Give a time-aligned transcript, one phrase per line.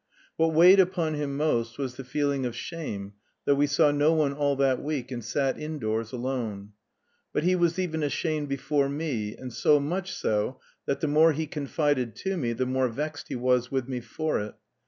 [0.35, 3.13] What weighed upon him most was the feeling of shame,
[3.45, 6.71] though we saw no one all that week, and sat indoors alone.
[7.31, 11.45] But he was even ashamed before me, and so much so that the more he
[11.45, 14.55] confided to me the more vexed he was with me for it.